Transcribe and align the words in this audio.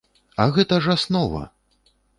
А 0.45 0.47
гэта 0.55 0.81
ж 0.87 0.97
аснова! 0.97 1.47